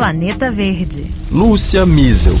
[0.00, 1.04] Planeta Verde.
[1.30, 2.34] Lúcia Miesel.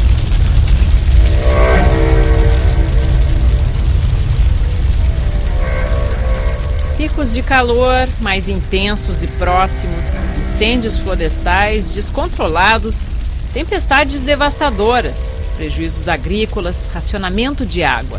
[6.96, 13.08] Picos de calor mais intensos e próximos, incêndios florestais descontrolados,
[13.52, 18.18] tempestades devastadoras, prejuízos agrícolas, racionamento de água.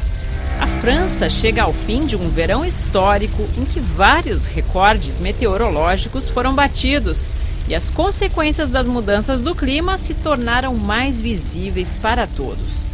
[0.60, 6.54] A França chega ao fim de um verão histórico em que vários recordes meteorológicos foram
[6.54, 7.32] batidos
[7.68, 12.90] e as consequências das mudanças do clima se tornaram mais visíveis para todos.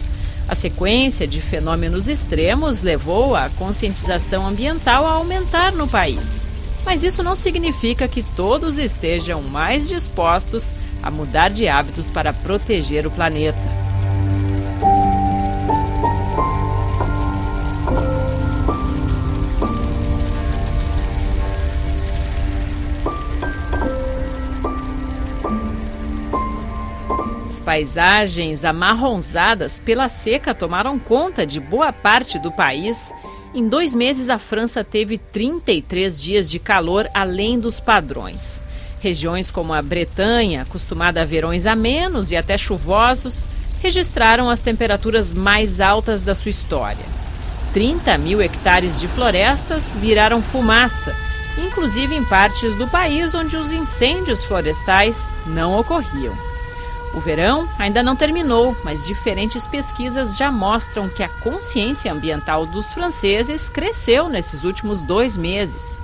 [0.48, 6.42] A sequência de fenômenos extremos levou a conscientização ambiental a aumentar no país.
[6.86, 10.72] Mas isso não significa que todos estejam mais dispostos
[11.04, 13.87] a mudar de hábitos para proteger o planeta.
[27.68, 33.12] Paisagens amarronzadas pela seca tomaram conta de boa parte do país.
[33.54, 38.62] Em dois meses, a França teve 33 dias de calor além dos padrões.
[39.02, 43.44] Regiões como a Bretanha, acostumada a verões amenos e até chuvosos,
[43.82, 47.06] registraram as temperaturas mais altas da sua história.
[47.74, 51.14] 30 mil hectares de florestas viraram fumaça,
[51.58, 56.48] inclusive em partes do país onde os incêndios florestais não ocorriam.
[57.18, 62.94] O verão ainda não terminou, mas diferentes pesquisas já mostram que a consciência ambiental dos
[62.94, 65.98] franceses cresceu nesses últimos dois meses.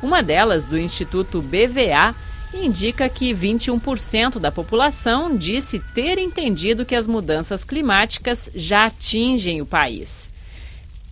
[0.00, 2.14] Uma delas, do Instituto BVA,
[2.54, 9.66] indica que 21% da população disse ter entendido que as mudanças climáticas já atingem o
[9.66, 10.30] país.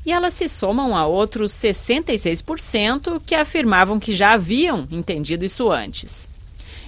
[0.06, 6.30] E elas se somam a outros 66% que afirmavam que já haviam entendido isso antes.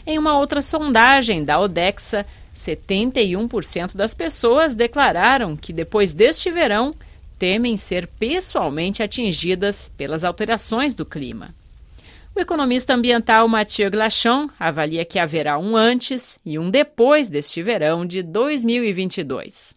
[0.07, 6.95] Em uma outra sondagem da Odexa, 71% das pessoas declararam que depois deste verão
[7.39, 11.55] temem ser pessoalmente atingidas pelas alterações do clima.
[12.35, 18.05] O economista ambiental Mathieu Glachon avalia que haverá um antes e um depois deste verão
[18.05, 19.75] de 2022.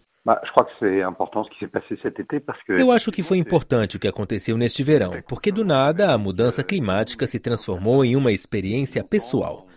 [2.68, 6.64] Eu acho que foi importante o que aconteceu neste verão, porque do nada a mudança
[6.64, 9.68] climática se transformou em uma experiência pessoal.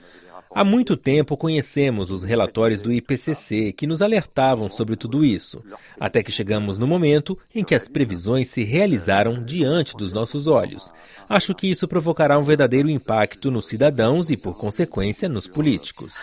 [0.53, 5.63] Há muito tempo conhecemos os relatórios do IPCC que nos alertavam sobre tudo isso,
[5.99, 10.91] até que chegamos no momento em que as previsões se realizaram diante dos nossos olhos.
[11.29, 16.15] Acho que isso provocará um verdadeiro impacto nos cidadãos e, por consequência, nos políticos.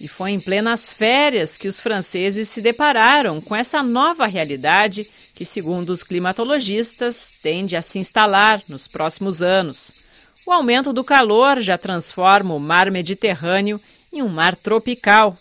[0.00, 5.44] E foi em plenas férias que os franceses se depararam com essa nova realidade que,
[5.44, 10.01] segundo os climatologistas, tende a se instalar nos próximos anos.
[10.44, 13.80] O aumento do calor já transforma o mar Mediterrâneo
[14.12, 15.36] em um mar tropical.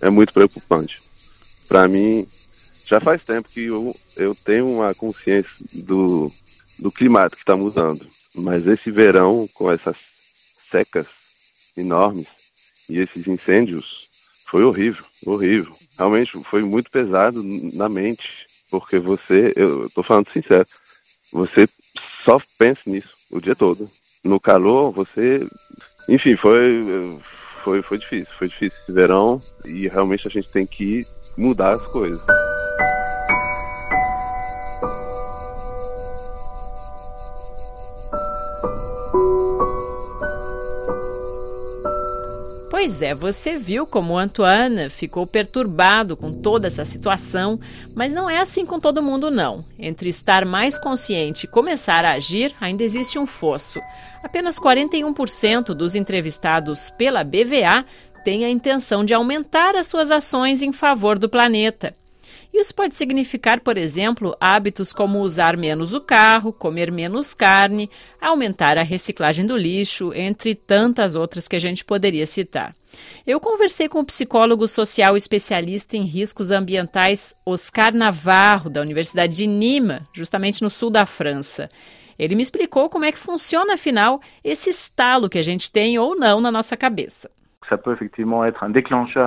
[0.00, 0.98] É muito preocupante.
[1.68, 2.26] Para mim,
[2.86, 6.26] já faz tempo que eu, eu tenho uma consciência do,
[6.78, 8.00] do climático que está mudando.
[8.36, 9.96] Mas esse verão, com essas
[10.70, 11.06] secas
[11.76, 12.26] enormes
[12.88, 14.08] e esses incêndios,
[14.50, 15.72] foi horrível, horrível.
[15.98, 17.42] Realmente foi muito pesado
[17.74, 20.66] na mente, porque você, eu estou falando sincero,
[21.30, 21.68] você
[22.24, 23.88] só pensa nisso o dia todo
[24.24, 25.38] no calor, você.
[26.08, 26.82] Enfim, foi,
[27.64, 28.34] foi, foi difícil.
[28.38, 31.02] Foi difícil esse verão e realmente a gente tem que
[31.36, 32.20] mudar as coisas.
[42.80, 47.60] Pois é, você viu como Antoine ficou perturbado com toda essa situação,
[47.94, 49.62] mas não é assim com todo mundo, não.
[49.78, 53.82] Entre estar mais consciente e começar a agir, ainda existe um fosso.
[54.24, 57.84] Apenas 41% dos entrevistados pela BVA
[58.24, 61.94] têm a intenção de aumentar as suas ações em favor do planeta.
[62.52, 67.88] Isso pode significar, por exemplo, hábitos como usar menos o carro, comer menos carne,
[68.20, 72.74] aumentar a reciclagem do lixo, entre tantas outras que a gente poderia citar.
[73.24, 79.46] Eu conversei com o psicólogo social especialista em riscos ambientais Oscar Navarro, da Universidade de
[79.46, 81.70] Nîmes, justamente no sul da França.
[82.18, 86.14] Ele me explicou como é que funciona, afinal, esse estalo que a gente tem ou
[86.14, 87.30] não na nossa cabeça.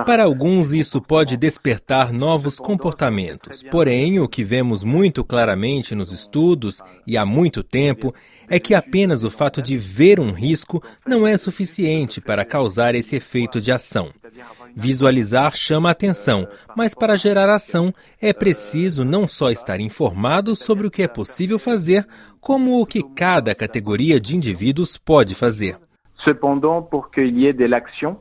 [0.04, 3.62] Para alguns, isso pode despertar novos comportamentos.
[3.62, 8.14] Porém, o que vemos muito claramente nos estudos e há muito tempo
[8.48, 13.16] é que apenas o fato de ver um risco não é suficiente para causar esse
[13.16, 14.10] efeito de ação.
[14.76, 20.90] Visualizar chama atenção, mas para gerar ação é preciso não só estar informado sobre o
[20.90, 22.06] que é possível fazer,
[22.40, 25.78] como o que cada categoria de indivíduos pode fazer.
[26.24, 28.16] Cependant, pour qu'il y ait de l'action,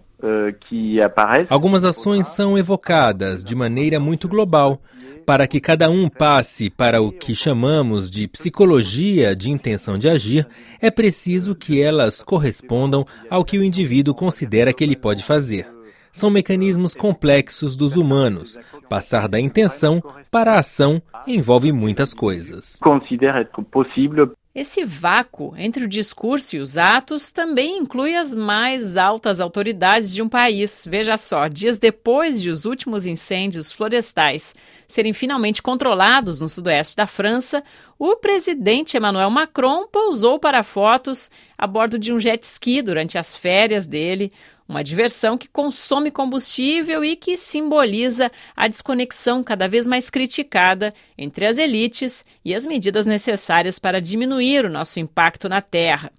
[1.49, 4.81] Algumas ações são evocadas de maneira muito global.
[5.25, 10.45] Para que cada um passe para o que chamamos de psicologia de intenção de agir,
[10.81, 15.65] é preciso que elas correspondam ao que o indivíduo considera que ele pode fazer.
[16.11, 18.59] São mecanismos complexos dos humanos.
[18.87, 22.77] Passar da intenção para a ação envolve muitas coisas.
[22.81, 29.39] Considera possível esse vácuo entre o discurso e os atos também inclui as mais altas
[29.39, 30.85] autoridades de um país.
[30.87, 34.53] Veja só, dias depois de os últimos incêndios florestais
[34.87, 37.63] serem finalmente controlados no sudoeste da França,
[37.97, 43.35] o presidente Emmanuel Macron pousou para fotos a bordo de um jet ski durante as
[43.35, 44.31] férias dele,
[44.67, 51.45] uma diversão que consome combustível e que simboliza a desconexão cada vez mais criticada entre
[51.45, 56.11] as elites e as medidas necessárias para diminuir o nosso impacto na Terra.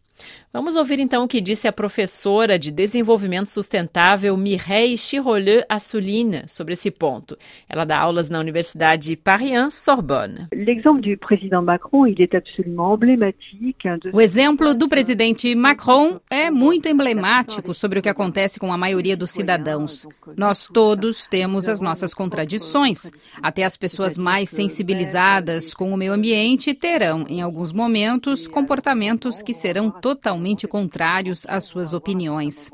[0.54, 6.74] Vamos ouvir então o que disse a professora de Desenvolvimento Sustentável Mireille Chiroleux Assouline sobre
[6.74, 7.36] esse ponto.
[7.68, 10.46] Ela dá aulas na Universidade Paris-Sorbonne.
[14.12, 19.16] O exemplo do presidente Macron é muito emblemático sobre o que acontece com a maioria
[19.16, 20.06] dos cidadãos.
[20.36, 23.10] Nós todos temos as nossas contradições.
[23.42, 29.52] Até as pessoas mais sensibilizadas com o meio ambiente terão, em alguns momentos, comportamentos que
[29.52, 32.70] serão totalmente totalmente contrários às suas opiniões.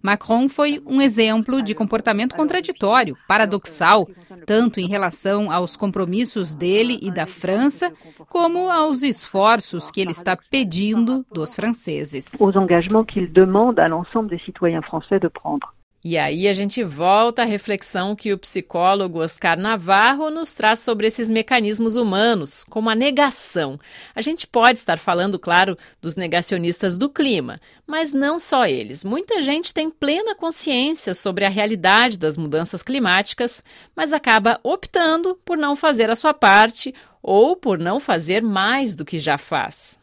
[0.00, 4.06] Macron foi um exemplo de comportamento contraditório, paradoxal,
[4.46, 7.92] tanto em relação aos compromissos dele e da França,
[8.28, 12.36] como aos esforços que ele está pedindo dos franceses.
[12.38, 15.66] Os engagements qu'il demande à l'ensemble des citoyens français de prendre.
[16.04, 21.08] E aí a gente volta à reflexão que o psicólogo Oscar Navarro nos traz sobre
[21.08, 23.80] esses mecanismos humanos, como a negação.
[24.14, 29.02] A gente pode estar falando, claro, dos negacionistas do clima, mas não só eles.
[29.02, 33.62] Muita gente tem plena consciência sobre a realidade das mudanças climáticas,
[33.96, 39.04] mas acaba optando por não fazer a sua parte ou por não fazer mais do
[39.04, 39.98] que já faz.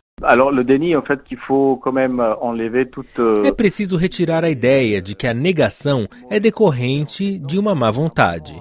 [3.45, 8.55] É preciso retirar a ideia de que a negação é decorrente de uma má vontade.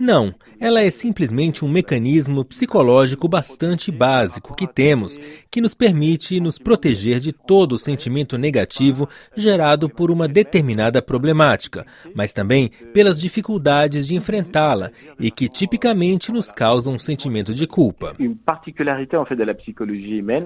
[0.00, 5.18] Não, ela é simplesmente um mecanismo psicológico bastante básico que temos,
[5.50, 9.06] que nos permite nos proteger de todo o sentimento negativo
[9.36, 16.50] gerado por uma determinada problemática, mas também pelas dificuldades de enfrentá-la e que tipicamente nos
[16.50, 18.16] causam um sentimento de culpa.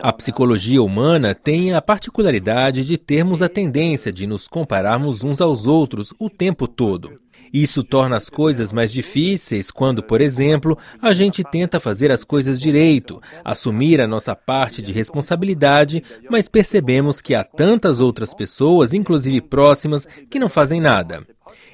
[0.02, 5.64] A psicologia humana tem a particularidade de termos a tendência de nos compararmos uns aos
[5.64, 7.23] outros o tempo todo.
[7.54, 12.60] Isso torna as coisas mais difíceis quando, por exemplo, a gente tenta fazer as coisas
[12.60, 19.40] direito, assumir a nossa parte de responsabilidade, mas percebemos que há tantas outras pessoas, inclusive
[19.40, 21.24] próximas, que não fazem nada.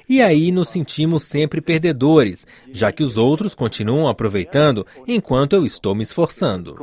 [0.07, 5.95] E aí nos sentimos sempre perdedores, já que os outros continuam aproveitando enquanto eu estou
[5.95, 6.75] me esforçando.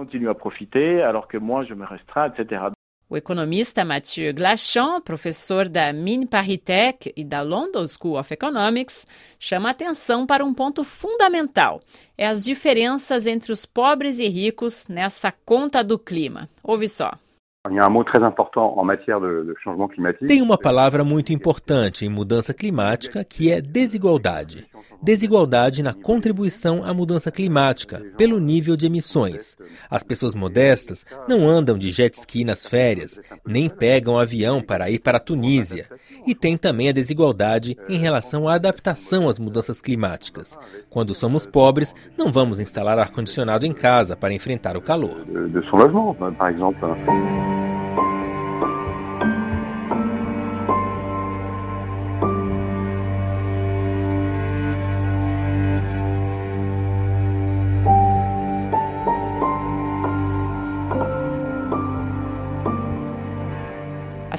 [3.11, 5.91] O economista Mathieu Glachon, professor da
[6.63, 9.07] Tech e da London School of Economics,
[9.41, 11.81] chama atenção para um ponto fundamental:
[12.19, 16.51] é as diferenças entre os pobres e ricos nessa conta do clima.
[16.63, 17.13] Ouve só.
[20.27, 24.68] Tem uma palavra muito importante em mudança climática que é desigualdade.
[25.03, 29.57] Desigualdade na contribuição à mudança climática pelo nível de emissões.
[29.91, 34.99] As pessoas modestas não andam de jet ski nas férias, nem pegam avião para ir
[34.99, 35.87] para a Tunísia.
[36.27, 40.59] E tem também a desigualdade em relação à adaptação às mudanças climáticas.
[40.91, 45.25] Quando somos pobres, não vamos instalar ar-condicionado em casa para enfrentar o calor.
[45.25, 47.68] De.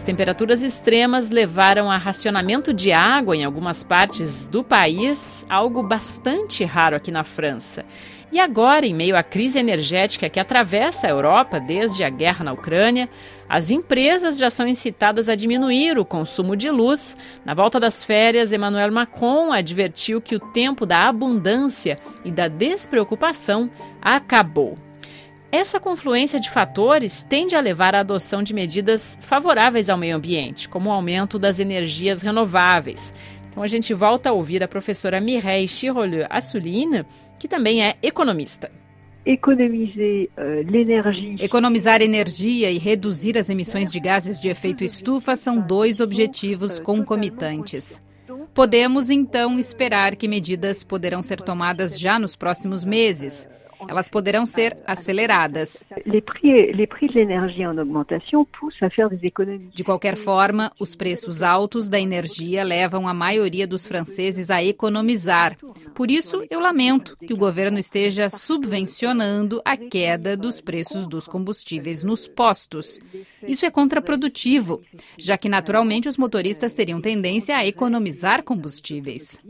[0.09, 6.95] Temperaturas extremas levaram a racionamento de água em algumas partes do país, algo bastante raro
[6.95, 7.85] aqui na França.
[8.31, 12.53] E agora, em meio à crise energética que atravessa a Europa desde a guerra na
[12.53, 13.07] Ucrânia,
[13.47, 17.15] as empresas já são incitadas a diminuir o consumo de luz.
[17.45, 23.69] Na volta das férias, Emmanuel Macron advertiu que o tempo da abundância e da despreocupação
[24.01, 24.88] acabou.
[25.51, 30.69] Essa confluência de fatores tende a levar à adoção de medidas favoráveis ao meio ambiente,
[30.69, 33.11] como o aumento das energias renováveis.
[33.49, 37.03] Então a gente volta a ouvir a professora Mireille Chiroleux Assulina,
[37.39, 38.71] que também é economista.
[39.25, 40.63] Euh,
[41.39, 48.03] Economizar energia e reduzir as emissões de gases de efeito estufa são dois objetivos concomitantes.
[48.53, 53.47] Podemos então esperar que medidas poderão ser tomadas já nos próximos meses
[53.87, 55.85] elas poderão ser aceleradas.
[59.73, 65.55] De qualquer forma, os preços altos da energia levam a maioria dos franceses a economizar.
[65.93, 72.03] Por isso, eu lamento que o governo esteja subvencionando a queda dos preços dos combustíveis
[72.03, 72.99] nos postos.
[73.43, 74.81] Isso é contraprodutivo,
[75.17, 79.41] já que naturalmente os motoristas teriam tendência a economizar combustíveis.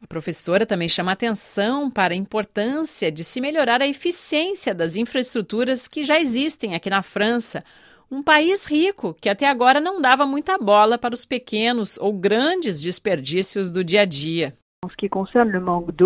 [0.00, 5.88] A professora também chama atenção para a importância de se melhorar a eficiência das infraestruturas
[5.88, 7.64] que já existem aqui na França,
[8.10, 12.80] um país rico que até agora não dava muita bola para os pequenos ou grandes
[12.80, 14.56] desperdícios do dia a dia.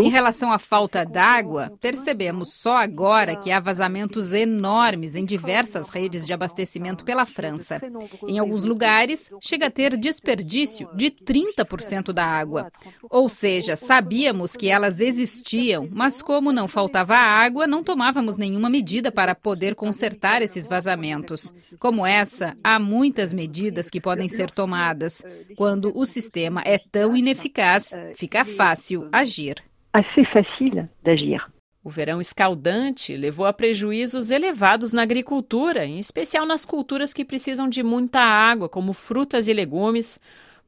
[0.02, 6.26] Em relação à falta d'água, percebemos só agora que há vazamentos enormes em diversas redes
[6.26, 7.80] de abastecimento pela França.
[8.26, 12.70] Em alguns lugares, chega a ter desperdício de 30% da água.
[13.10, 19.12] Ou seja, sabíamos que elas existiam, mas como não faltava água, não tomávamos nenhuma medida
[19.12, 21.52] para poder consertar esses vazamentos.
[21.78, 25.24] Como essa, há muitas medidas que podem ser tomadas.
[25.56, 29.56] Quando o sistema é tão ineficaz, fica fácil fácil agir.
[29.92, 31.44] Assez facile d'agir.
[31.84, 37.68] O verão escaldante levou a prejuízos elevados na agricultura, em especial nas culturas que precisam
[37.68, 40.18] de muita água, como frutas e legumes.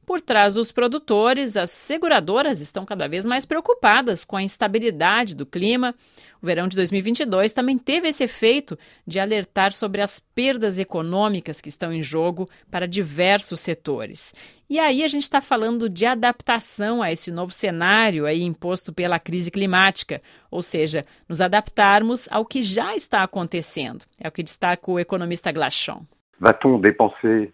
[0.05, 5.47] Por trás dos produtores, as seguradoras estão cada vez mais preocupadas com a instabilidade do
[5.47, 5.95] clima.
[6.39, 11.69] O verão de 2022 também teve esse efeito de alertar sobre as perdas econômicas que
[11.69, 14.31] estão em jogo para diversos setores.
[14.69, 19.17] E aí a gente está falando de adaptação a esse novo cenário aí imposto pela
[19.17, 20.21] crise climática,
[20.51, 24.05] ou seja, nos adaptarmos ao que já está acontecendo.
[24.19, 26.05] É o que destaca o economista Glachon.
[26.39, 27.53] Va-t-on dépenser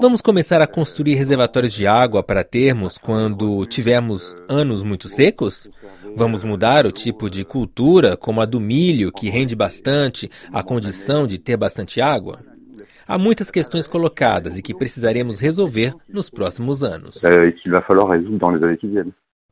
[0.00, 5.68] Vamos começar a construir reservatórios de água para termos quando tivermos anos muito secos?
[6.14, 11.26] Vamos mudar o tipo de cultura, como a do milho, que rende bastante, a condição
[11.26, 12.38] de ter bastante água?
[13.04, 17.24] Há muitas questões colocadas e que precisaremos resolver nos próximos anos.
[17.24, 17.52] É,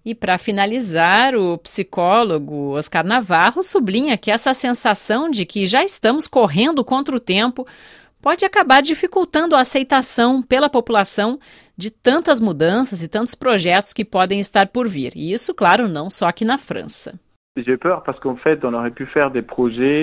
[0.02, 6.26] e para finalizar, o psicólogo Oscar Navarro sublinha que essa sensação de que já estamos
[6.26, 7.66] correndo contra o tempo
[8.20, 11.38] pode acabar dificultando a aceitação pela população
[11.76, 15.12] de tantas mudanças e tantos projetos que podem estar por vir.
[15.16, 17.18] E isso, claro, não só aqui na França.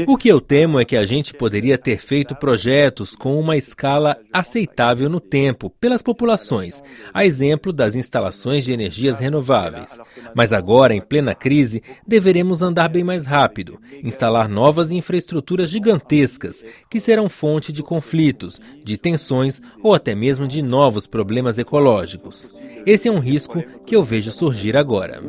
[0.05, 4.17] O que eu temo é que a gente poderia ter feito projetos com uma escala
[4.33, 9.97] aceitável no tempo pelas populações, a exemplo das instalações de energias renováveis.
[10.35, 16.99] Mas agora, em plena crise, deveremos andar bem mais rápido, instalar novas infraestruturas gigantescas que
[16.99, 22.51] serão fonte de conflitos, de tensões ou até mesmo de novos problemas ecológicos.
[22.85, 25.21] Esse é um risco que eu vejo surgir agora.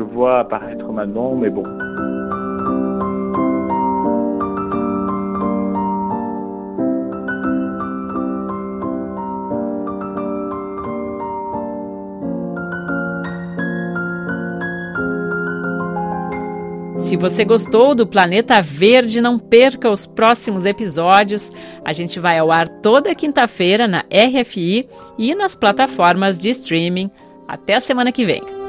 [0.00, 1.64] Je vois apparaître maintenant, mais bon.
[16.98, 21.50] Se você gostou do Planeta Verde, não perca os próximos episódios.
[21.84, 24.88] A gente vai ao ar toda quinta-feira na RFI
[25.18, 27.10] e nas plataformas de streaming.
[27.48, 28.59] Até a semana que vem.